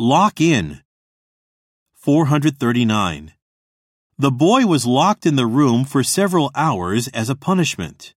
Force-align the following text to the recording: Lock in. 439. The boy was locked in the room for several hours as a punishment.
Lock 0.00 0.40
in. 0.40 0.82
439. 1.96 3.32
The 4.16 4.30
boy 4.30 4.64
was 4.64 4.86
locked 4.86 5.26
in 5.26 5.34
the 5.34 5.44
room 5.44 5.84
for 5.84 6.04
several 6.04 6.52
hours 6.54 7.08
as 7.08 7.28
a 7.28 7.34
punishment. 7.34 8.14